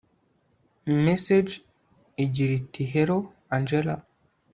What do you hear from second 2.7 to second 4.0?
hello angella